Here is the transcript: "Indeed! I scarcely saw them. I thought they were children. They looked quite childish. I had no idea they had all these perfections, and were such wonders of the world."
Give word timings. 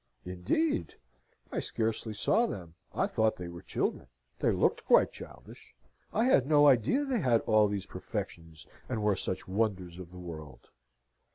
"Indeed! 0.25 0.95
I 1.51 1.59
scarcely 1.59 2.15
saw 2.15 2.47
them. 2.47 2.73
I 2.91 3.05
thought 3.05 3.35
they 3.35 3.49
were 3.49 3.61
children. 3.61 4.07
They 4.39 4.51
looked 4.51 4.83
quite 4.83 5.11
childish. 5.11 5.75
I 6.11 6.23
had 6.25 6.47
no 6.47 6.65
idea 6.67 7.05
they 7.05 7.19
had 7.19 7.41
all 7.41 7.67
these 7.67 7.85
perfections, 7.85 8.65
and 8.89 9.03
were 9.03 9.15
such 9.15 9.47
wonders 9.47 9.99
of 9.99 10.09
the 10.09 10.17
world." 10.17 10.69